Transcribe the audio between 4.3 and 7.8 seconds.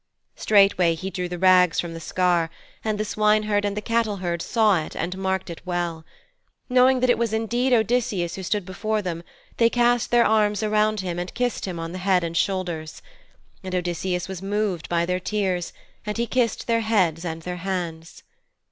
saw it and marked it well. Knowing that it was indeed